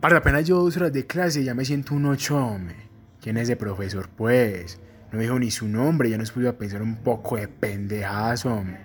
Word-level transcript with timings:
Para 0.00 0.16
apenas 0.16 0.46
yo 0.46 0.56
dos 0.62 0.78
horas 0.78 0.94
de 0.94 1.06
clase 1.06 1.44
ya 1.44 1.52
me 1.52 1.66
siento 1.66 1.94
un 1.94 2.06
ocho, 2.06 2.38
hombre. 2.38 2.76
¿Quién 3.20 3.36
es 3.36 3.44
ese 3.44 3.56
profesor, 3.56 4.08
pues? 4.08 4.80
No 5.12 5.18
dijo 5.18 5.38
ni 5.38 5.50
su 5.50 5.68
nombre, 5.68 6.08
ya 6.08 6.16
nos 6.16 6.30
pudo 6.30 6.56
pensar 6.56 6.80
un 6.80 6.96
poco 6.96 7.36
de 7.36 7.48
pendejadas, 7.48 8.46
hombre. 8.46 8.78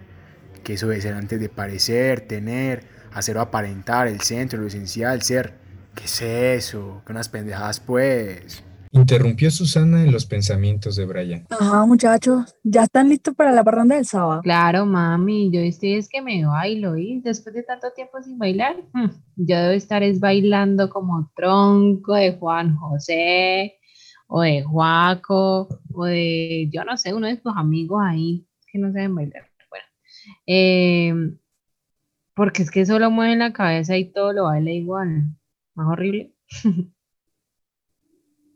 Que 0.62 0.74
eso 0.74 0.88
de 0.90 1.00
ser 1.00 1.14
antes 1.14 1.40
de 1.40 1.48
parecer, 1.48 2.20
tener, 2.22 2.84
hacer 3.14 3.38
o 3.38 3.42
aparentar, 3.42 4.10
el 4.10 4.20
centro, 4.20 4.60
lo 4.60 4.68
esencial, 4.68 5.22
ser. 5.22 5.54
¿Qué 5.96 6.04
es 6.04 6.22
eso? 6.22 7.02
¿Qué 7.06 7.14
unas 7.14 7.30
pendejadas, 7.30 7.80
pues? 7.80 8.62
Interrumpió 8.96 9.52
Susana 9.52 10.04
en 10.04 10.14
los 10.14 10.26
pensamientos 10.26 10.96
de 10.96 11.06
Brian. 11.06 11.46
Ajá, 11.50 11.86
muchachos, 11.86 12.56
¿ya 12.64 12.84
están 12.84 13.10
listos 13.10 13.36
para 13.36 13.52
la 13.52 13.62
parranda 13.62 13.96
del 13.96 14.06
sábado? 14.06 14.42
Claro, 14.42 14.86
mami, 14.86 15.52
yo 15.52 15.60
estoy 15.60 15.96
es 15.96 16.08
que 16.08 16.22
me 16.22 16.46
bailo, 16.46 16.98
¿y? 16.98 17.20
Después 17.20 17.54
de 17.54 17.64
tanto 17.64 17.92
tiempo 17.92 18.22
sin 18.24 18.38
bailar, 18.38 18.78
hmm, 18.94 19.10
yo 19.36 19.58
debo 19.58 19.72
estar 19.74 20.02
es 20.02 20.22
bailando 20.22 20.90
como 20.90 21.30
tronco 21.36 22.14
de 22.14 22.38
Juan 22.38 22.78
José, 22.78 23.80
o 24.28 24.42
de 24.42 24.64
Juaco, 24.64 25.68
o 25.94 26.06
de, 26.06 26.70
yo 26.72 26.86
no 26.86 26.96
sé, 26.96 27.14
uno 27.14 27.28
de 27.28 27.36
tus 27.36 27.54
amigos 27.54 28.02
ahí 28.02 28.48
que 28.72 28.80
no 28.80 28.94
saben 28.94 29.14
bailar. 29.14 29.44
Bueno, 29.70 29.86
em, 30.46 31.38
porque 32.34 32.64
es 32.64 32.72
que 32.72 32.86
solo 32.86 33.12
mueven 33.12 33.40
la 33.40 33.52
cabeza 33.52 33.98
y 33.98 34.06
todo 34.06 34.32
lo 34.32 34.46
baila 34.46 34.72
igual. 34.72 35.36
Más 35.74 35.88
horrible. 35.90 36.34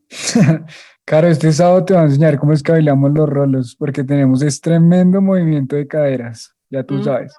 Caro, 1.05 1.27
este 1.27 1.51
sábado 1.51 1.85
te 1.85 1.93
voy 1.93 2.03
a 2.03 2.05
enseñar 2.05 2.39
cómo 2.39 2.53
es 2.53 2.63
que 2.63 2.71
bailamos 2.71 3.11
los 3.13 3.29
rolos, 3.29 3.75
porque 3.75 4.03
tenemos 4.03 4.41
este 4.41 4.69
tremendo 4.69 5.21
movimiento 5.21 5.75
de 5.75 5.87
caderas, 5.87 6.55
ya 6.69 6.83
tú 6.83 7.03
sabes. 7.03 7.33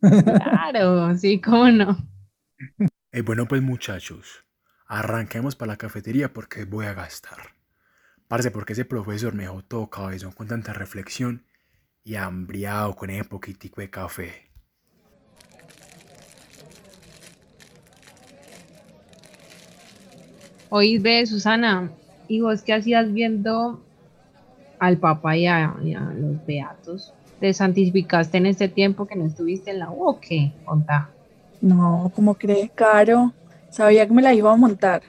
Claro, 0.00 1.16
sí, 1.16 1.40
cómo 1.40 1.70
no. 1.70 1.96
Eh, 3.12 3.22
bueno, 3.22 3.48
pues 3.48 3.60
muchachos, 3.60 4.44
arranquemos 4.86 5.56
para 5.56 5.72
la 5.72 5.76
cafetería 5.76 6.32
porque 6.32 6.64
voy 6.64 6.86
a 6.86 6.94
gastar. 6.94 7.56
Parce, 8.28 8.52
porque 8.52 8.74
ese 8.74 8.84
profesor 8.84 9.34
me 9.34 9.42
dejó 9.42 9.64
todo 9.64 9.90
cabezón 9.90 10.30
con 10.30 10.46
tanta 10.46 10.72
reflexión 10.72 11.44
y 12.04 12.14
hambriado 12.14 12.94
con 12.94 13.10
ese 13.10 13.24
poquitico 13.24 13.80
de 13.80 13.90
café. 13.90 14.52
Oís, 20.68 21.02
ve, 21.02 21.26
Susana, 21.26 21.90
¿y 22.30 22.40
vos 22.40 22.62
qué 22.62 22.72
hacías 22.72 23.12
viendo 23.12 23.80
al 24.78 24.98
papá 24.98 25.36
y 25.36 25.46
a, 25.46 25.74
los 26.16 26.46
beatos? 26.46 27.12
¿Te 27.40 27.52
santificaste 27.52 28.38
en 28.38 28.46
este 28.46 28.68
tiempo 28.68 29.06
que 29.06 29.16
no 29.16 29.26
estuviste 29.26 29.72
en 29.72 29.80
la 29.80 29.90
U 29.90 30.08
o 30.08 30.20
qué? 30.20 30.52
Contá. 30.64 31.10
No, 31.60 32.12
¿cómo 32.14 32.34
crees, 32.34 32.70
Caro? 32.72 33.32
Sabía 33.70 34.06
que 34.06 34.12
me 34.12 34.22
la 34.22 34.32
iba 34.32 34.52
a 34.52 34.56
montar. 34.56 35.02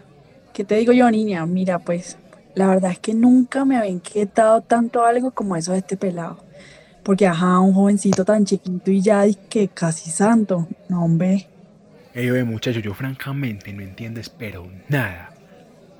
¿Qué 0.51 0.63
te 0.63 0.75
digo 0.75 0.93
yo, 0.93 1.11
niña? 1.11 1.45
Mira, 1.45 1.77
pues, 1.77 2.17
la 2.55 2.67
verdad 2.67 2.91
es 2.91 2.99
que 2.99 3.13
nunca 3.13 3.65
me 3.65 3.77
había 3.77 3.91
inquietado 3.91 4.61
tanto 4.61 5.05
algo 5.05 5.29
como 5.29 5.55
eso 5.55 5.73
de 5.73 5.79
este 5.79 5.97
pelado. 5.97 6.43
Porque, 7.03 7.27
ajá, 7.27 7.59
un 7.59 7.73
jovencito 7.73 8.25
tan 8.25 8.45
chiquito 8.45 8.89
y 8.89 9.01
ya 9.01 9.25
que 9.47 9.67
casi 9.67 10.09
santo. 10.09 10.67
No, 10.89 11.05
hombre. 11.05 11.47
Ey, 12.15 12.31
oye, 12.31 12.43
muchacho, 12.43 12.79
yo 12.79 12.95
francamente 12.95 13.71
no 13.73 13.83
entiendo, 13.83 14.19
pero 14.37 14.67
nada 14.89 15.31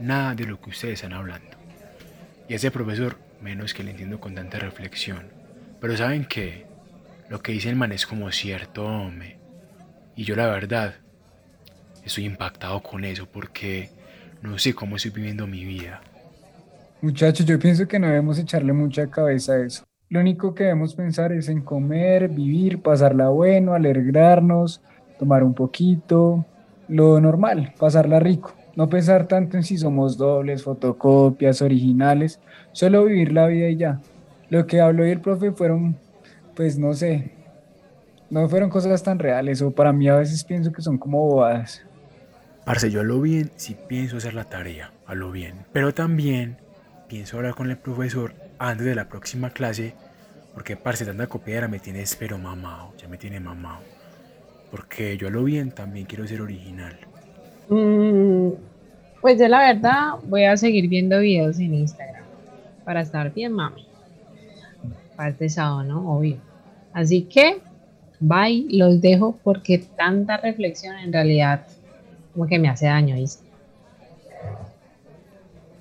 nada 0.02 0.36
de 0.36 0.46
lo 0.46 0.60
que 0.60 0.72
ustedes 0.72 0.96
están 0.96 1.14
hablando. 1.14 1.58
Y 2.48 2.54
ese 2.54 2.72
profesor, 2.72 3.18
menos 3.42 3.74
que 3.74 3.84
le 3.84 3.92
entiendo 3.92 4.20
con 4.20 4.36
tanta 4.36 4.60
reflexión. 4.60 5.28
Pero 5.80 5.96
¿saben 5.96 6.26
qué? 6.26 6.66
Lo 7.30 7.42
que 7.42 7.54
dice 7.54 7.70
el 7.70 7.76
man 7.76 7.92
es 7.92 8.06
como 8.06 8.32
cierto, 8.32 8.86
hombre. 8.86 9.38
Y 10.16 10.24
yo 10.24 10.36
la 10.36 10.48
verdad, 10.48 10.96
estoy 12.04 12.26
impactado 12.26 12.82
con 12.82 13.06
eso 13.06 13.26
porque 13.26 13.90
no 14.42 14.58
sé 14.58 14.74
cómo 14.74 14.98
estoy 14.98 15.12
viviendo 15.12 15.48
mi 15.48 15.64
vida. 15.64 16.02
Muchachos, 17.02 17.46
yo 17.46 17.58
pienso 17.58 17.88
que 17.88 18.00
no 18.00 18.08
debemos 18.08 18.38
echarle 18.38 18.74
mucha 18.74 19.08
cabeza 19.10 19.54
a 19.54 19.66
eso. 19.66 19.84
Lo 20.10 20.20
único 20.20 20.54
que 20.54 20.66
debemos 20.66 20.94
pensar 20.94 21.32
es 21.32 21.48
en 21.48 21.62
comer, 21.62 22.28
vivir, 22.28 22.82
pasarla 22.82 23.30
bueno, 23.30 23.74
alegrarnos, 23.74 24.82
tomar 25.18 25.44
un 25.44 25.54
poquito, 25.54 26.46
lo 26.90 27.22
normal, 27.22 27.74
pasarla 27.80 28.20
rico. 28.20 28.54
No 28.76 28.90
pensar 28.90 29.28
tanto 29.28 29.58
en 29.58 29.64
si 29.64 29.78
somos 29.78 30.18
dobles, 30.18 30.64
fotocopias, 30.64 31.62
originales, 31.62 32.40
solo 32.72 33.06
vivir 33.06 33.34
la 33.34 33.48
vida 33.48 33.68
y 33.70 33.78
ya. 33.78 34.00
Lo 34.50 34.66
que 34.68 34.82
habló 34.82 35.06
y 35.06 35.12
el 35.12 35.20
profe 35.20 35.52
fueron, 35.52 35.98
pues 36.56 36.78
no 36.78 36.94
sé, 36.94 37.32
no 38.30 38.48
fueron 38.48 38.70
cosas 38.70 39.04
tan 39.04 39.20
reales 39.20 39.62
o 39.62 39.72
para 39.72 39.92
mí 39.92 40.08
a 40.08 40.16
veces 40.16 40.44
pienso 40.44 40.72
que 40.72 40.82
son 40.82 40.98
como 40.98 41.20
bobadas. 41.20 41.84
Parce, 42.66 42.90
yo 42.90 43.02
a 43.02 43.04
lo 43.04 43.20
bien 43.20 43.52
sí 43.58 43.76
pienso 43.88 44.18
hacer 44.18 44.34
la 44.34 44.46
tarea, 44.46 44.92
a 45.06 45.16
lo 45.16 45.32
bien, 45.32 45.66
pero 45.74 45.94
también 45.94 46.58
pienso 47.10 47.38
hablar 47.38 47.56
con 47.56 47.70
el 47.70 47.78
profesor 47.78 48.34
antes 48.58 48.86
de 48.86 48.96
la 48.96 49.10
próxima 49.10 49.50
clase, 49.50 49.96
porque 50.54 50.78
parce, 50.78 51.06
tanta 51.06 51.28
copiadera 51.28 51.68
me 51.68 51.80
tiene 51.80 52.02
espero 52.02 52.38
mamado, 52.38 52.94
ya 52.98 53.08
me 53.10 53.18
tiene 53.18 53.40
mamado. 53.40 53.82
Porque 54.70 55.18
yo 55.18 55.28
a 55.28 55.32
lo 55.32 55.44
bien 55.44 55.72
también 55.72 56.06
quiero 56.06 56.26
ser 56.26 56.42
original. 56.42 56.98
Mm, 57.68 58.11
pues 59.22 59.40
yo 59.40 59.48
la 59.48 59.60
verdad 59.60 60.14
voy 60.28 60.46
a 60.46 60.58
seguir 60.58 60.88
viendo 60.88 61.20
videos 61.20 61.60
en 61.60 61.76
Instagram 61.76 62.24
para 62.84 63.02
estar 63.02 63.34
bien 63.34 63.54
mami. 63.54 63.88
Parte 65.16 65.50
sábado, 65.50 65.84
¿no? 65.84 66.18
Obvio. 66.18 66.38
Así 66.94 67.24
que, 67.24 67.62
bye, 68.20 68.66
los 68.70 69.02
dejo 69.02 69.38
porque 69.44 69.78
tanta 69.78 70.38
reflexión 70.38 70.98
en 70.98 71.14
realidad 71.14 71.68
como 72.34 72.48
que 72.48 72.60
me 72.60 72.70
hace 72.70 72.88
daño, 72.88 73.16
¿viste? 73.16 73.46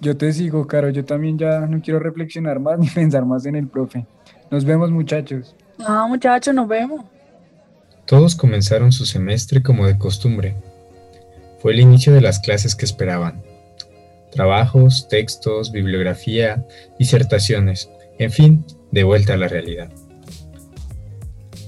Yo 0.00 0.16
te 0.16 0.32
sigo, 0.32 0.66
Caro. 0.66 0.90
Yo 0.90 1.04
también 1.04 1.38
ya 1.38 1.60
no 1.66 1.80
quiero 1.80 2.00
reflexionar 2.00 2.58
más 2.58 2.78
ni 2.78 2.88
pensar 2.88 3.24
más 3.24 3.46
en 3.46 3.56
el 3.56 3.66
profe. 3.66 4.06
Nos 4.50 4.64
vemos, 4.64 4.90
muchachos. 4.90 5.54
Ah, 5.78 6.06
muchachos, 6.08 6.54
nos 6.54 6.68
vemos. 6.68 7.04
Todos 8.06 8.34
comenzaron 8.34 8.90
su 8.90 9.06
semestre 9.06 9.62
como 9.62 9.86
de 9.86 9.96
costumbre, 9.96 10.56
fue 11.60 11.72
el 11.72 11.80
inicio 11.80 12.12
de 12.12 12.20
las 12.20 12.40
clases 12.40 12.74
que 12.74 12.84
esperaban. 12.84 13.42
Trabajos, 14.32 15.08
textos, 15.08 15.72
bibliografía, 15.72 16.66
disertaciones, 16.98 17.90
en 18.18 18.32
fin, 18.32 18.64
de 18.90 19.04
vuelta 19.04 19.34
a 19.34 19.36
la 19.36 19.48
realidad. 19.48 19.90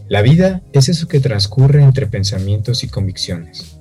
La 0.09 0.23
vida 0.23 0.63
es 0.73 0.89
eso 0.89 1.09
que 1.09 1.21
transcurre 1.21 1.83
entre 1.83 2.07
pensamientos 2.07 2.85
y 2.85 2.89
convicciones. 2.89 3.79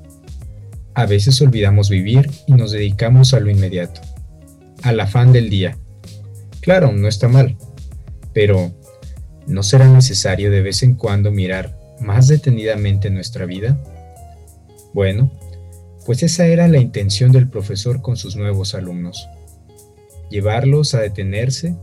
A 0.94 1.06
veces 1.06 1.42
olvidamos 1.42 1.90
vivir 1.90 2.30
y 2.48 2.54
nos 2.54 2.72
dedicamos 2.72 3.34
a 3.34 3.40
lo 3.40 3.50
inmediato, 3.50 4.02
al 4.84 5.00
afán 5.00 5.32
del 5.34 5.50
día. 5.50 5.78
Claro, 6.62 6.92
no 6.92 7.08
está 7.08 7.28
mal, 7.28 7.58
pero 8.34 8.72
¿no 9.48 9.64
será 9.64 9.88
necesario 9.88 10.52
de 10.52 10.62
vez 10.62 10.84
en 10.84 10.96
cuando 10.96 11.32
mirar 11.32 11.78
más 12.00 12.28
detenidamente 12.28 13.10
nuestra 13.10 13.46
vida? 13.46 13.82
Bueno, 14.94 15.32
pues 16.06 16.24
esa 16.24 16.48
era 16.48 16.68
la 16.68 16.80
intención 16.80 17.32
del 17.32 17.50
profesor 17.50 18.02
con 18.02 18.18
sus 18.18 18.36
nuevos 18.36 18.74
alumnos, 18.74 19.28
llevarlos 20.30 20.94
a 20.94 21.02
detenerse 21.02 21.76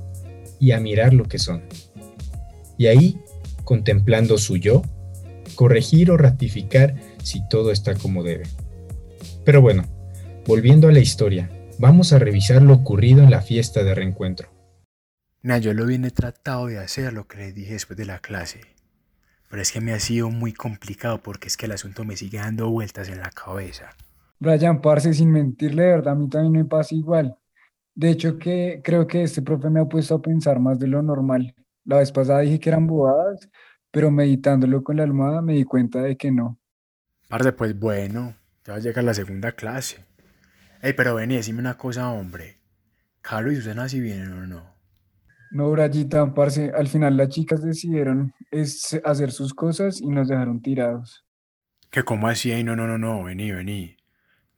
y 0.59 0.73
a 0.73 0.81
mirar 0.81 1.15
lo 1.15 1.25
que 1.25 1.39
son. 1.39 1.63
Y 2.77 2.87
ahí, 2.87 3.21
contemplando 3.65 4.39
su 4.39 4.57
yo, 4.57 4.83
corregir 5.55 6.11
o 6.11 6.17
ratificar 6.17 6.95
si 7.23 7.47
todo 7.49 7.73
está 7.73 7.95
como 7.95 8.23
debe. 8.23 8.45
Pero 9.45 9.61
bueno, 9.61 9.85
volviendo 10.47 10.89
a 10.89 10.93
la 10.93 11.01
historia, 11.01 11.51
vamos 11.79 12.13
a 12.13 12.19
revisar 12.19 12.63
lo 12.63 12.75
ocurrido 12.75 13.23
en 13.23 13.31
la 13.31 13.41
fiesta 13.41 13.83
de 13.83 13.95
reencuentro. 13.95 14.49
Nah, 15.43 15.59
yo 15.59 15.73
lo 15.73 15.87
bien 15.87 16.05
he 16.05 16.11
tratado 16.11 16.67
de 16.67 16.79
hacer 16.79 17.13
lo 17.13 17.27
que 17.29 17.39
les 17.39 17.55
dije 17.55 17.75
después 17.75 17.97
de 17.97 18.05
la 18.05 18.19
clase. 18.19 18.61
Pero 19.49 19.63
es 19.63 19.73
que 19.73 19.81
me 19.81 19.93
ha 19.93 20.01
sido 20.01 20.31
muy 20.31 20.53
complicado 20.53 21.23
porque 21.23 21.49
es 21.49 21.57
que 21.57 21.67
el 21.67 21.73
asunto 21.73 22.05
me 22.05 22.17
sigue 22.17 22.39
dando 22.39 22.69
vueltas 22.69 23.09
en 23.09 23.21
la 23.21 23.31
cabeza. 23.31 23.97
Brian, 24.41 24.81
parce, 24.81 25.13
sin 25.15 25.31
mentirle, 25.31 25.83
de 25.83 25.89
verdad, 25.89 26.13
a 26.13 26.17
mí 26.17 26.29
también 26.29 26.53
me 26.53 26.65
pasa 26.65 26.95
igual. 26.95 27.37
De 27.95 28.11
hecho, 28.11 28.39
que 28.39 28.81
creo 28.85 29.07
que 29.07 29.25
este 29.25 29.43
profe 29.43 29.69
me 29.71 29.81
ha 29.81 29.87
puesto 29.87 30.15
a 30.15 30.23
pensar 30.23 30.61
más 30.61 30.79
de 30.79 30.87
lo 30.87 31.03
normal. 31.03 31.55
La 31.85 31.97
vez 31.97 32.13
pasada 32.13 32.41
dije 32.41 32.61
que 32.61 32.69
eran 32.69 32.87
bobadas, 32.87 33.49
pero 33.91 34.11
meditándolo 34.11 34.85
con 34.85 34.97
la 34.97 35.03
almohada 35.03 35.43
me 35.43 35.55
di 35.55 35.65
cuenta 35.65 36.01
de 36.01 36.17
que 36.17 36.31
no. 36.31 36.59
Parce, 37.29 37.53
pues 37.53 37.79
bueno, 37.79 38.37
ya 38.65 38.75
va 38.75 38.79
a 38.79 38.81
llegar 38.81 39.03
la 39.03 39.15
segunda 39.15 39.53
clase. 39.53 40.05
Ey, 40.81 40.93
pero 40.93 41.17
ven 41.17 41.33
y 41.33 41.37
decime 41.37 41.59
una 41.59 41.77
cosa, 41.77 42.11
hombre. 42.11 42.61
¿Carlos 43.21 43.55
y 43.55 43.57
Susana 43.57 43.89
si 43.89 44.01
vienen 44.01 44.33
o 44.33 44.47
no? 44.47 44.79
No, 45.51 45.71
Brayita, 45.71 46.33
parce, 46.35 46.71
al 46.71 46.87
final 46.87 47.17
las 47.17 47.31
chicas 47.31 47.63
decidieron 47.63 48.33
es 48.51 49.01
hacer 49.05 49.33
sus 49.33 49.55
cosas 49.55 50.01
y 50.01 50.07
nos 50.07 50.29
dejaron 50.29 50.63
tirados. 50.63 51.25
¿Qué 51.91 52.03
cómo 52.05 52.29
así? 52.29 52.53
Ey, 52.53 52.63
no, 52.63 52.77
no, 52.77 52.87
no, 52.87 52.99
no, 52.99 53.25
vení, 53.25 53.51
vení. 53.51 53.98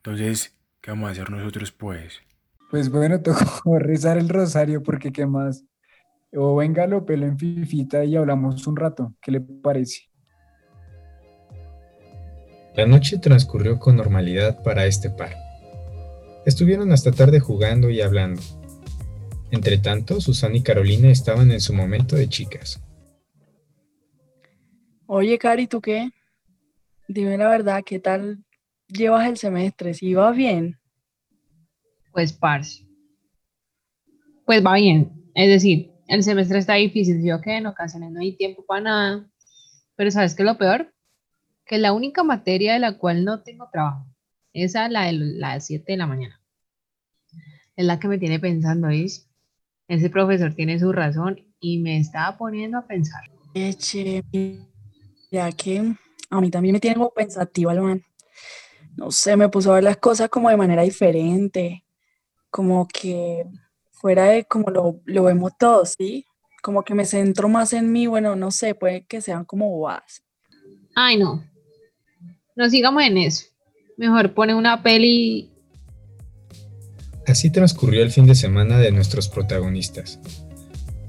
Entonces, 0.03 0.57
¿qué 0.81 0.93
vamos 0.93 1.09
a 1.09 1.13
hacer 1.13 1.31
nosotros 1.31 1.73
pues? 1.73 2.23
Pues 2.71 2.91
bueno, 2.91 3.21
tocó 3.23 3.79
rezar 3.79 4.17
el 4.17 4.31
rosario 4.31 4.83
porque 4.83 5.13
qué 5.13 5.27
más. 5.27 5.65
O 6.33 6.57
venga, 6.57 6.87
lo 6.87 7.05
pelo 7.05 7.27
en 7.27 7.39
fifita 7.39 8.03
y 8.05 8.17
hablamos 8.17 8.67
un 8.67 8.77
rato. 8.77 9.15
¿Qué 9.21 9.33
le 9.33 9.41
parece? 9.41 10.09
La 12.75 12.87
noche 12.87 13.19
transcurrió 13.19 13.79
con 13.79 13.97
normalidad 13.97 14.63
para 14.63 14.87
este 14.87 15.11
par. 15.11 15.37
Estuvieron 16.47 16.93
hasta 16.93 17.13
tarde 17.13 17.39
jugando 17.41 17.91
y 17.91 18.01
hablando. 18.01 18.41
Entre 19.51 19.77
tanto, 19.77 20.21
Susana 20.23 20.57
y 20.57 20.63
Carolina 20.63 21.11
estaban 21.11 21.51
en 21.51 21.61
su 21.61 21.75
momento 21.75 22.17
de 22.17 22.29
chicas. 22.29 22.83
Oye, 25.07 25.37
Cari, 25.37 25.67
¿tú 25.67 25.83
qué? 25.83 26.11
Dime 27.07 27.37
la 27.37 27.49
verdad, 27.49 27.83
¿qué 27.85 27.99
tal 27.99 28.45
llevas 28.93 29.29
el 29.29 29.37
semestre? 29.37 29.95
¿Si 29.95 30.15
vas 30.15 30.37
bien? 30.37 30.79
Pues, 32.13 32.33
parce. 32.33 32.87
Pues 34.45 34.65
va 34.65 34.75
bien. 34.75 35.13
Es 35.35 35.49
decir, 35.49 35.91
el 36.09 36.23
semestre 36.23 36.59
está 36.59 36.75
difícil. 36.75 37.25
Yo 37.25 37.41
que 37.41 37.57
en 37.57 37.67
ocasiones 37.67 38.11
no 38.11 38.21
hay 38.21 38.37
tiempo 38.37 38.65
para 38.67 38.81
nada. 38.81 39.31
Pero 39.97 40.11
¿sabes 40.11 40.35
qué 40.35 40.43
es 40.43 40.47
lo 40.47 40.59
peor? 40.59 40.93
Que 41.67 41.79
la 41.79 41.93
única 41.93 42.25
materia 42.25 42.73
de 42.73 42.79
la 42.79 42.99
cual 42.99 43.25
no 43.25 43.43
tengo 43.43 43.69
trabajo, 43.71 44.07
esa 44.53 44.89
la 44.89 45.05
de 45.05 45.13
las 45.13 45.67
7 45.67 45.93
de 45.93 45.99
la 45.99 46.07
mañana, 46.07 46.41
es 47.77 47.85
la 47.85 48.01
que 48.01 48.09
me 48.09 48.19
tiene 48.19 48.41
pensando, 48.41 48.89
¿veis? 48.89 49.31
Ese 49.87 50.11
profesor 50.11 50.55
tiene 50.55 50.79
su 50.79 50.91
razón 50.93 51.41
y 51.61 51.79
me 51.79 51.99
estaba 51.99 52.39
poniendo 52.39 52.79
a 52.79 52.87
pensar. 52.87 53.23
Eche, 53.55 54.25
ya 55.31 55.53
que 55.53 55.95
a 56.31 56.41
mí 56.41 56.51
también 56.51 56.73
me 56.73 56.81
tiene 56.81 56.97
como 56.97 57.11
pensativa 57.11 57.73
el 57.73 57.81
man. 57.83 58.03
No 58.97 59.11
sé, 59.11 59.37
me 59.37 59.49
puso 59.49 59.73
a 59.73 59.77
ver 59.77 59.85
las 59.85 59.97
cosas 59.97 60.29
como 60.29 60.51
de 60.51 60.57
manera 60.57 60.83
diferente, 60.83 61.85
como 62.51 62.87
que 62.89 63.47
fuera 63.91 64.25
de 64.25 64.45
como 64.45 64.71
lo, 64.71 65.01
lo 65.05 65.25
vemos 65.25 65.53
todos, 65.59 65.95
¿sí? 65.97 66.27
Como 66.63 66.83
que 66.83 66.95
me 66.95 67.05
centro 67.05 67.49
más 67.49 67.73
en 67.73 67.93
mí, 67.93 68.07
bueno, 68.07 68.37
no 68.37 68.51
sé, 68.51 68.75
puede 68.75 69.05
que 69.07 69.21
sean 69.21 69.45
como 69.45 69.69
bobadas. 69.69 70.23
Ay, 70.95 71.17
no. 71.17 71.45
No 72.57 72.69
sigamos 72.69 73.03
en 73.05 73.19
eso. 73.19 73.47
Mejor 73.97 74.35
pone 74.35 74.55
una 74.55 74.83
peli. 74.83 75.51
Así 77.27 77.51
transcurrió 77.51 78.03
el 78.03 78.11
fin 78.11 78.27
de 78.27 78.35
semana 78.35 78.79
de 78.79 78.91
nuestros 78.93 79.29
protagonistas, 79.29 80.19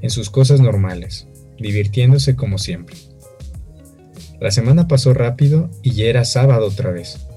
en 0.01 0.09
sus 0.09 0.29
cosas 0.29 0.61
normales, 0.61 1.27
divirtiéndose 1.57 2.35
como 2.35 2.57
siempre. 2.57 2.95
La 4.39 4.51
semana 4.51 4.87
pasó 4.87 5.13
rápido 5.13 5.69
y 5.81 5.91
ya 5.91 6.05
era 6.05 6.25
sábado 6.25 6.67
otra 6.67 6.91
vez. 6.91 7.27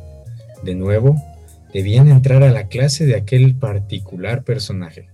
De 0.64 0.74
nuevo, 0.74 1.14
debían 1.74 2.08
entrar 2.08 2.42
a 2.42 2.50
la 2.50 2.68
clase 2.68 3.04
de 3.04 3.16
aquel 3.16 3.54
particular 3.54 4.44
personaje. 4.44 5.10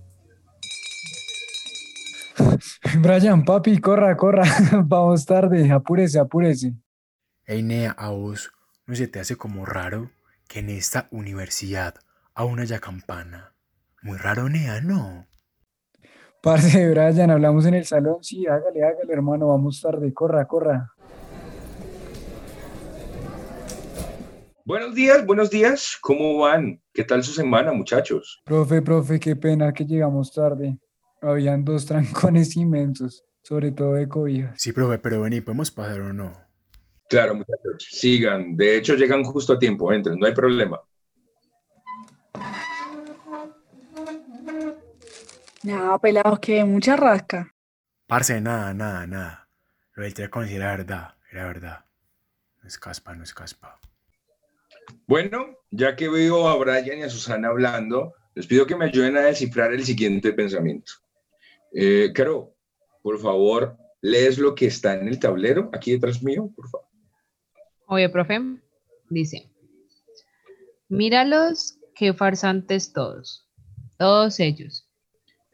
Brian, 3.01 3.43
papi, 3.43 3.79
corra, 3.79 4.15
corra. 4.15 4.45
Vamos 4.85 5.25
tarde, 5.25 5.69
apúrese, 5.69 6.19
apúrese. 6.19 6.73
Ey, 7.45 7.63
Nea, 7.63 7.91
a 7.91 8.11
vos, 8.11 8.53
¿no 8.85 8.95
se 8.95 9.09
te 9.09 9.19
hace 9.19 9.35
como 9.35 9.65
raro 9.65 10.11
que 10.47 10.59
en 10.59 10.69
esta 10.69 11.09
universidad 11.11 11.95
aún 12.33 12.61
haya 12.61 12.79
campana? 12.79 13.53
Muy 14.01 14.17
raro, 14.17 14.47
Nea, 14.47 14.79
¿no? 14.79 15.27
Parce, 16.41 16.89
Brian, 16.89 17.29
hablamos 17.29 17.65
en 17.65 17.73
el 17.73 17.85
salón. 17.85 18.23
Sí, 18.23 18.47
hágale, 18.47 18.85
hágale, 18.85 19.11
hermano. 19.11 19.49
Vamos 19.49 19.81
tarde, 19.81 20.13
corra, 20.13 20.47
corra. 20.47 20.93
Buenos 24.63 24.93
días, 24.93 25.25
buenos 25.25 25.49
días. 25.49 25.97
¿Cómo 26.01 26.37
van? 26.37 26.79
¿Qué 26.93 27.03
tal 27.03 27.23
su 27.23 27.33
semana, 27.33 27.73
muchachos? 27.73 28.41
Profe, 28.45 28.83
profe, 28.83 29.19
qué 29.19 29.35
pena 29.35 29.73
que 29.73 29.85
llegamos 29.85 30.31
tarde. 30.31 30.77
Habían 31.19 31.65
dos 31.65 31.85
trancones 31.87 32.55
inmensos, 32.55 33.23
sobre 33.41 33.71
todo 33.71 33.93
de 33.93 34.07
cobijas. 34.07 34.61
Sí, 34.61 34.71
profe, 34.71 34.99
pero 34.99 35.21
vení, 35.21 35.41
¿podemos 35.41 35.71
pasar 35.71 36.01
o 36.01 36.13
no? 36.13 36.33
Claro, 37.09 37.33
muchachos, 37.33 37.87
sigan. 37.89 38.55
De 38.55 38.77
hecho, 38.77 38.93
llegan 38.93 39.23
justo 39.23 39.53
a 39.53 39.59
tiempo. 39.59 39.91
Entren, 39.91 40.19
no 40.19 40.27
hay 40.27 40.33
problema. 40.33 40.79
Nada, 45.63 45.97
pelados, 45.97 46.39
que 46.39 46.63
mucha 46.63 46.95
rasca. 46.95 47.51
Parce, 48.05 48.39
nada, 48.39 48.73
nada, 48.75 49.07
nada. 49.07 49.49
Lo 49.95 50.03
del 50.03 50.13
trecón 50.13 50.47
sí 50.47 50.55
era 50.55 50.71
verdad, 50.71 51.15
era 51.31 51.45
verdad. 51.45 51.85
No 52.61 52.67
es 52.67 52.77
caspa, 52.77 53.15
no 53.15 53.23
es 53.23 53.33
caspa. 53.33 53.79
Bueno, 55.07 55.57
ya 55.71 55.95
que 55.95 56.09
veo 56.09 56.47
a 56.47 56.55
Brian 56.57 56.99
y 56.99 57.03
a 57.03 57.09
Susana 57.09 57.49
hablando, 57.49 58.13
les 58.35 58.47
pido 58.47 58.65
que 58.65 58.75
me 58.75 58.85
ayuden 58.85 59.17
a 59.17 59.21
descifrar 59.21 59.73
el 59.73 59.83
siguiente 59.83 60.33
pensamiento. 60.33 60.93
Eh, 61.73 62.11
Caro, 62.13 62.55
por 63.01 63.19
favor, 63.19 63.77
lees 64.01 64.37
lo 64.37 64.55
que 64.55 64.67
está 64.67 64.93
en 64.93 65.07
el 65.07 65.19
tablero 65.19 65.69
aquí 65.73 65.91
detrás 65.91 66.21
mío, 66.23 66.51
por 66.55 66.69
favor. 66.69 66.87
Oye, 67.87 68.09
profe, 68.09 68.39
dice, 69.09 69.49
míralos, 70.87 71.77
qué 71.95 72.13
farsantes 72.13 72.93
todos, 72.93 73.49
todos 73.97 74.39
ellos. 74.39 74.87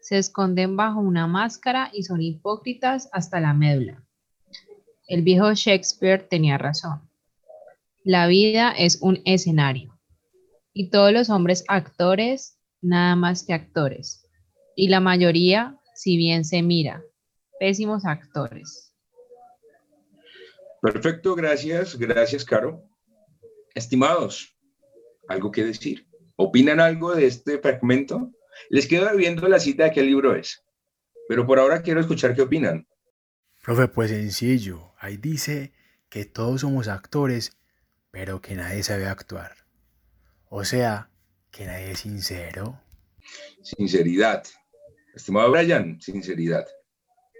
Se 0.00 0.18
esconden 0.18 0.76
bajo 0.76 1.00
una 1.00 1.26
máscara 1.26 1.90
y 1.92 2.04
son 2.04 2.22
hipócritas 2.22 3.08
hasta 3.12 3.40
la 3.40 3.54
médula. 3.54 4.04
El 5.06 5.22
viejo 5.22 5.52
Shakespeare 5.52 6.22
tenía 6.22 6.58
razón. 6.58 7.07
La 8.10 8.26
vida 8.26 8.70
es 8.70 9.00
un 9.02 9.20
escenario 9.26 10.00
y 10.72 10.88
todos 10.88 11.12
los 11.12 11.28
hombres 11.28 11.62
actores, 11.68 12.58
nada 12.80 13.14
más 13.16 13.44
que 13.44 13.52
actores. 13.52 14.26
Y 14.74 14.88
la 14.88 14.98
mayoría, 14.98 15.78
si 15.94 16.16
bien 16.16 16.46
se 16.46 16.62
mira, 16.62 17.04
pésimos 17.60 18.06
actores. 18.06 18.94
Perfecto, 20.80 21.34
gracias, 21.34 21.98
gracias, 21.98 22.46
Caro. 22.46 22.82
Estimados, 23.74 24.56
¿algo 25.28 25.50
que 25.50 25.66
decir? 25.66 26.06
¿Opinan 26.36 26.80
algo 26.80 27.14
de 27.14 27.26
este 27.26 27.58
fragmento? 27.58 28.32
Les 28.70 28.86
quedo 28.86 29.14
viendo 29.18 29.46
la 29.48 29.60
cita 29.60 29.84
de 29.84 29.90
qué 29.90 30.02
libro 30.02 30.34
es, 30.34 30.64
pero 31.28 31.46
por 31.46 31.58
ahora 31.58 31.82
quiero 31.82 32.00
escuchar 32.00 32.34
qué 32.34 32.40
opinan. 32.40 32.88
Profe, 33.62 33.86
pues 33.86 34.08
sencillo. 34.08 34.94
Ahí 34.98 35.18
dice 35.18 35.74
que 36.08 36.24
todos 36.24 36.62
somos 36.62 36.88
actores, 36.88 37.57
pero 38.10 38.40
que 38.40 38.54
nadie 38.54 38.82
sabe 38.82 39.06
actuar. 39.06 39.52
O 40.48 40.64
sea, 40.64 41.10
que 41.50 41.66
nadie 41.66 41.92
es 41.92 42.00
sincero. 42.00 42.80
Sinceridad. 43.62 44.44
Estimado 45.14 45.50
Brian, 45.50 46.00
sinceridad. 46.00 46.66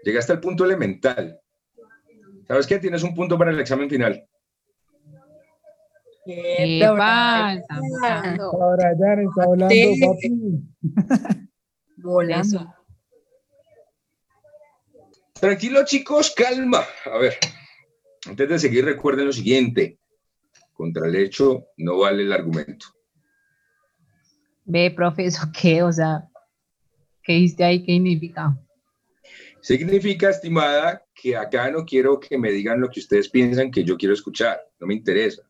Llegaste 0.05 0.33
al 0.33 0.41
punto 0.41 0.65
elemental. 0.65 1.41
¿Sabes 2.47 2.67
qué? 2.67 2.79
Tienes 2.79 3.03
un 3.03 3.15
punto 3.15 3.39
para 3.39 3.51
el 3.51 3.61
examen 3.61 3.89
final. 3.91 4.27
Ahora 6.87 7.55
ya 8.99 9.13
está 9.23 9.45
hablando, 9.45 9.71
Sí. 9.71 10.01
papi. 10.01 10.31
Volando. 11.97 12.75
Tranquilo, 15.35 15.85
chicos, 15.85 16.33
calma. 16.37 16.85
A 17.07 17.19
ver, 17.19 17.35
antes 18.27 18.49
de 18.49 18.59
seguir, 18.59 18.85
recuerden 18.85 19.27
lo 19.27 19.33
siguiente. 19.33 19.99
Contra 20.79 21.09
el 21.09 21.17
hecho 21.17 21.67
no 21.77 21.99
vale 21.99 22.23
el 22.23 22.33
argumento. 22.33 22.87
Ve, 24.65 24.93
profe, 24.93 25.25
¿eso 25.25 25.43
qué? 25.53 25.83
O 25.83 25.93
sea, 25.93 26.29
¿qué 27.25 27.33
diste 27.33 27.65
ahí? 27.65 27.85
¿Qué 27.85 27.95
significa? 27.95 28.57
Significa, 29.61 30.31
estimada, 30.31 31.05
que 31.13 31.37
acá 31.37 31.69
no 31.73 31.85
quiero 31.85 32.21
que 32.21 32.39
me 32.39 32.53
digan 32.53 32.81
lo 32.81 32.89
que 32.91 33.01
ustedes 33.01 33.29
piensan 33.29 33.73
que 33.73 33.83
yo 33.83 33.97
quiero 33.97 34.15
escuchar. 34.15 34.61
No 34.79 34.87
me 34.87 34.95
interesa. 34.95 35.43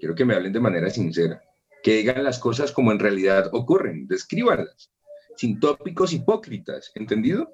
Quiero 0.00 0.16
que 0.16 0.24
me 0.24 0.34
hablen 0.34 0.52
de 0.52 0.58
manera 0.58 0.90
sincera. 0.90 1.40
Que 1.84 1.98
digan 1.98 2.24
las 2.24 2.40
cosas 2.40 2.72
como 2.72 2.90
en 2.90 2.98
realidad 2.98 3.50
ocurren. 3.52 4.08
Descríbanlas. 4.08 4.90
Sin 5.36 5.60
tópicos 5.60 6.12
hipócritas. 6.12 6.90
¿Entendido? 6.96 7.48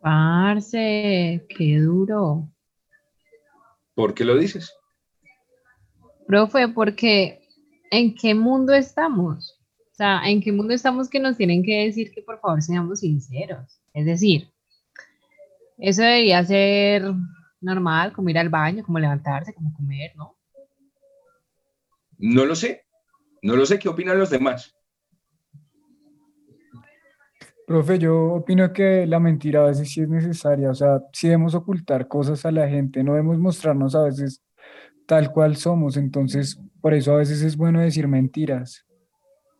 Parce, 0.00 1.46
qué 1.48 1.78
duro. 1.78 2.50
¿Por 3.94 4.14
qué 4.14 4.24
lo 4.24 4.36
dices? 4.36 4.77
Profe, 6.28 6.68
porque 6.68 7.40
¿en 7.90 8.14
qué 8.14 8.34
mundo 8.34 8.74
estamos? 8.74 9.58
O 9.92 9.94
sea, 9.94 10.20
¿en 10.28 10.42
qué 10.42 10.52
mundo 10.52 10.74
estamos 10.74 11.08
que 11.08 11.18
nos 11.18 11.38
tienen 11.38 11.62
que 11.62 11.86
decir 11.86 12.12
que 12.12 12.20
por 12.20 12.38
favor 12.38 12.60
seamos 12.60 13.00
sinceros? 13.00 13.80
Es 13.94 14.04
decir, 14.04 14.50
eso 15.78 16.02
debería 16.02 16.44
ser 16.44 17.14
normal, 17.62 18.12
como 18.12 18.28
ir 18.28 18.38
al 18.38 18.50
baño, 18.50 18.84
como 18.84 18.98
levantarse, 18.98 19.54
como 19.54 19.72
comer, 19.72 20.12
¿no? 20.16 20.36
No 22.18 22.44
lo 22.44 22.54
sé. 22.54 22.84
No 23.40 23.56
lo 23.56 23.64
sé. 23.64 23.78
¿Qué 23.78 23.88
opinan 23.88 24.18
los 24.18 24.28
demás? 24.28 24.76
Profe, 27.66 27.98
yo 27.98 28.34
opino 28.34 28.70
que 28.74 29.06
la 29.06 29.18
mentira 29.18 29.60
a 29.60 29.68
veces 29.68 29.90
sí 29.90 30.02
es 30.02 30.08
necesaria, 30.10 30.70
o 30.70 30.74
sea, 30.74 31.00
sí 31.10 31.28
debemos 31.28 31.54
ocultar 31.54 32.06
cosas 32.06 32.44
a 32.44 32.50
la 32.50 32.68
gente, 32.68 33.02
no 33.02 33.12
debemos 33.12 33.38
mostrarnos 33.38 33.94
a 33.94 34.04
veces 34.04 34.42
tal 35.08 35.32
cual 35.32 35.56
somos, 35.56 35.96
entonces 35.96 36.60
por 36.82 36.92
eso 36.92 37.14
a 37.14 37.16
veces 37.16 37.40
es 37.40 37.56
bueno 37.56 37.80
decir 37.80 38.06
mentiras, 38.06 38.84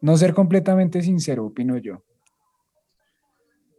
no 0.02 0.14
ser 0.19 0.35
completamente 0.35 1.00
sincero, 1.00 1.47
opino 1.47 1.78
yo. 1.78 2.05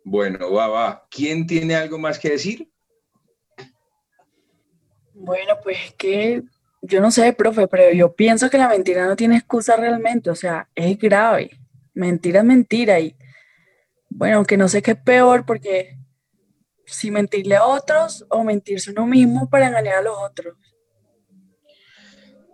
Bueno, 0.04 0.52
va, 0.52 0.68
va. 0.68 1.08
¿Quién 1.12 1.46
tiene 1.46 1.76
algo 1.76 2.00
más 2.00 2.18
que 2.18 2.32
decir? 2.32 2.68
Bueno, 5.14 5.54
pues 5.62 5.78
que 5.96 6.42
yo 6.82 7.02
no 7.02 7.12
sé, 7.12 7.34
profe, 7.34 7.68
pero 7.68 7.94
yo 7.94 8.16
pienso 8.16 8.50
que 8.50 8.58
la 8.58 8.68
mentira 8.68 9.06
no 9.06 9.16
tiene 9.16 9.38
excusa 9.38 9.76
realmente, 9.76 10.32
o 10.32 10.36
sea, 10.36 10.68
es 10.74 10.98
grave. 10.98 11.52
Mentira 11.94 12.40
es 12.40 12.46
mentira 12.46 13.00
y 13.00 13.16
bueno, 14.10 14.38
aunque 14.38 14.58
no 14.58 14.68
sé 14.68 14.82
qué 14.82 14.92
es 14.92 14.98
peor 14.98 15.46
porque 15.46 16.00
si 16.88 17.12
mentirle 17.12 17.58
a 17.58 17.66
otros 17.66 18.26
o 18.30 18.44
mentirse 18.44 18.90
uno 18.90 19.06
mismo 19.06 19.48
para 19.52 19.68
engañar 19.68 19.98
a 19.98 20.02
los 20.02 20.18
otros. 20.18 20.56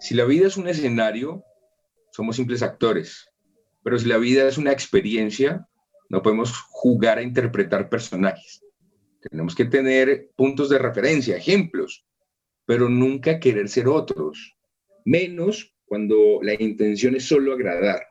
Si 0.06 0.14
la 0.14 0.26
vida 0.26 0.46
es 0.46 0.56
un 0.56 0.68
escenario, 0.68 1.44
somos 2.12 2.36
simples 2.36 2.62
actores, 2.62 3.28
pero 3.82 3.98
si 3.98 4.08
la 4.08 4.20
vida 4.20 4.48
es 4.48 4.60
una 4.60 4.72
experiencia, 4.72 5.68
no 6.10 6.22
podemos 6.22 6.54
jugar 6.70 7.18
a 7.18 7.24
interpretar 7.24 7.90
personajes. 7.90 8.64
Tenemos 9.20 9.56
que 9.56 9.66
tener 9.66 10.30
puntos 10.36 10.70
de 10.70 10.78
referencia, 10.78 11.36
ejemplos, 11.36 12.06
pero 12.68 12.88
nunca 12.88 13.40
querer 13.40 13.68
ser 13.68 13.88
otros, 13.88 14.56
menos 15.06 15.74
cuando 15.86 16.40
la 16.44 16.54
intención 16.54 17.16
es 17.16 17.26
solo 17.26 17.54
agradar. 17.54 18.06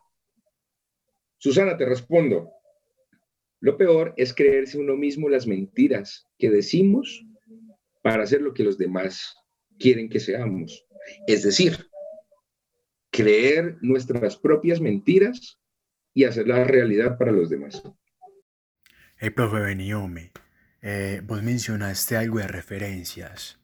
Susana, 1.39 1.77
te 1.77 1.85
respondo. 1.85 2.51
Lo 3.61 3.77
peor 3.77 4.15
es 4.17 4.35
creerse 4.35 4.79
uno 4.79 4.97
mismo 4.97 5.29
las 5.29 5.47
mentiras 5.47 6.27
que 6.41 6.51
decimos 6.51 7.25
para 8.03 8.25
hacer 8.25 8.43
lo 8.43 8.53
que 8.53 8.65
los 8.65 8.79
demás 8.79 9.37
quieren 9.79 10.09
que 10.09 10.19
seamos. 10.19 10.85
Es 11.27 11.43
decir, 11.43 11.89
creer 13.11 13.77
nuestras 13.81 14.37
propias 14.37 14.81
mentiras 14.81 15.59
y 16.13 16.25
hacerlas 16.25 16.67
realidad 16.67 17.19
para 17.19 17.33
los 17.33 17.51
demás. 17.51 17.83
Hey, 19.17 19.31
profe 19.31 19.61
Beniome, 19.61 20.33
eh, 20.83 21.21
vos 21.25 21.43
mencionaste 21.43 22.17
algo 22.17 22.39
de 22.39 22.49
referencias. 22.49 23.59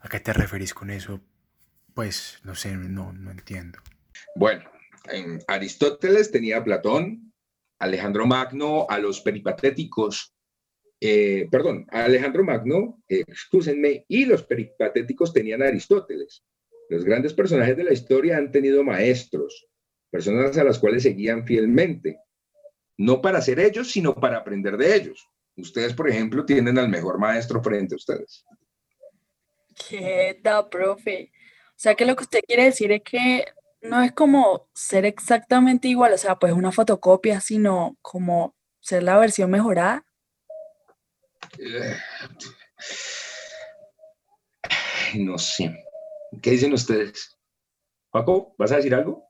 ¿A 0.00 0.08
qué 0.08 0.20
te 0.20 0.32
referís 0.32 0.72
con 0.74 0.90
eso? 0.90 1.20
Pues 1.94 2.38
no 2.44 2.54
sé, 2.54 2.76
no, 2.76 3.12
no 3.12 3.30
entiendo. 3.30 3.78
Bueno, 4.34 4.64
Aristóteles 5.46 6.30
tenía 6.30 6.58
a 6.58 6.64
Platón, 6.64 7.32
Alejandro 7.78 8.26
Magno 8.26 8.86
a 8.88 8.98
los 8.98 9.20
peripatéticos, 9.20 10.34
eh, 11.00 11.48
perdón, 11.50 11.86
Alejandro 11.90 12.44
Magno, 12.44 13.02
eh, 13.08 13.24
y 14.08 14.24
los 14.24 14.42
peripatéticos 14.44 15.32
tenían 15.32 15.62
a 15.62 15.66
Aristóteles. 15.66 16.42
Los 16.88 17.04
grandes 17.04 17.34
personajes 17.34 17.76
de 17.76 17.84
la 17.84 17.92
historia 17.92 18.36
han 18.36 18.50
tenido 18.50 18.84
maestros, 18.84 19.66
personas 20.10 20.56
a 20.56 20.64
las 20.64 20.78
cuales 20.78 21.02
seguían 21.02 21.44
fielmente, 21.44 22.20
no 22.96 23.20
para 23.20 23.42
ser 23.42 23.60
ellos, 23.60 23.90
sino 23.90 24.14
para 24.14 24.38
aprender 24.38 24.76
de 24.76 24.94
ellos. 24.94 25.28
Ustedes, 25.56 25.94
por 25.94 26.08
ejemplo, 26.08 26.44
tienen 26.44 26.78
al 26.78 26.88
mejor 26.88 27.18
maestro 27.18 27.62
frente 27.62 27.94
a 27.94 27.96
ustedes. 27.96 28.44
¿Qué 29.88 30.40
tal, 30.42 30.68
profe? 30.68 31.32
O 31.70 31.78
sea, 31.78 31.94
que 31.94 32.06
lo 32.06 32.16
que 32.16 32.24
usted 32.24 32.40
quiere 32.46 32.64
decir 32.64 32.92
es 32.92 33.02
que 33.02 33.44
no 33.82 34.02
es 34.02 34.12
como 34.12 34.68
ser 34.74 35.04
exactamente 35.04 35.88
igual, 35.88 36.12
o 36.12 36.18
sea, 36.18 36.36
pues 36.36 36.52
una 36.52 36.72
fotocopia, 36.72 37.40
sino 37.40 37.96
como 38.00 38.54
ser 38.80 39.02
la 39.02 39.18
versión 39.18 39.50
mejorada. 39.50 40.04
No 45.14 45.38
sé. 45.38 45.85
¿Qué 46.42 46.50
dicen 46.52 46.72
ustedes? 46.72 47.36
Paco, 48.10 48.54
¿vas 48.58 48.72
a 48.72 48.76
decir 48.76 48.94
algo? 48.94 49.24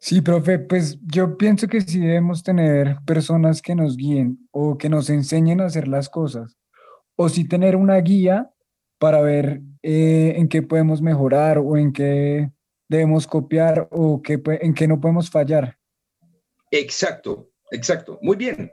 Sí, 0.00 0.20
profe, 0.20 0.60
pues 0.60 0.98
yo 1.06 1.36
pienso 1.36 1.66
que 1.66 1.80
sí 1.80 1.98
debemos 1.98 2.42
tener 2.42 2.98
personas 3.04 3.60
que 3.60 3.74
nos 3.74 3.96
guíen 3.96 4.48
o 4.52 4.78
que 4.78 4.88
nos 4.88 5.10
enseñen 5.10 5.60
a 5.60 5.66
hacer 5.66 5.88
las 5.88 6.08
cosas, 6.08 6.56
o 7.16 7.28
sí 7.28 7.48
tener 7.48 7.74
una 7.74 7.96
guía 7.96 8.50
para 8.98 9.20
ver 9.20 9.60
eh, 9.82 10.34
en 10.36 10.48
qué 10.48 10.62
podemos 10.62 11.02
mejorar 11.02 11.58
o 11.58 11.76
en 11.76 11.92
qué 11.92 12.50
debemos 12.88 13.26
copiar 13.26 13.88
o 13.90 14.22
qué, 14.22 14.40
en 14.60 14.74
qué 14.74 14.86
no 14.86 15.00
podemos 15.00 15.30
fallar. 15.30 15.78
Exacto, 16.70 17.50
exacto. 17.70 18.18
Muy 18.22 18.36
bien. 18.36 18.70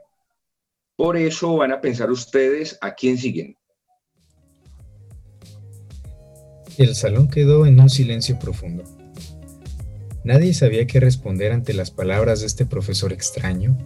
Por 0.96 1.16
eso 1.16 1.56
van 1.56 1.72
a 1.72 1.80
pensar 1.80 2.10
ustedes 2.10 2.78
a 2.80 2.94
quién 2.94 3.18
siguen. 3.18 3.56
El 6.78 6.94
salón 6.94 7.28
quedó 7.28 7.64
en 7.64 7.80
un 7.80 7.88
silencio 7.88 8.38
profundo. 8.38 8.84
Nadie 10.24 10.52
sabía 10.52 10.86
qué 10.86 11.00
responder 11.00 11.52
ante 11.52 11.72
las 11.72 11.90
palabras 11.90 12.40
de 12.40 12.46
este 12.46 12.66
profesor 12.66 13.12
extraño 13.12 13.78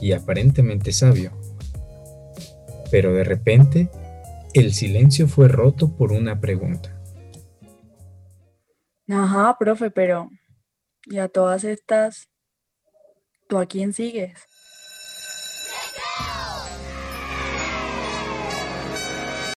y 0.00 0.12
aparentemente 0.12 0.92
sabio. 0.92 1.32
Pero 2.90 3.12
de 3.14 3.24
repente 3.24 3.90
el 4.54 4.72
silencio 4.72 5.26
fue 5.26 5.48
roto 5.48 5.96
por 5.96 6.12
una 6.12 6.40
pregunta. 6.40 6.96
Ajá, 9.08 9.56
profe, 9.58 9.90
pero 9.90 10.30
¿y 11.04 11.18
a 11.18 11.28
todas 11.28 11.64
estas, 11.64 12.28
tú 13.48 13.58
a 13.58 13.66
quién 13.66 13.92
sigues? 13.92 14.40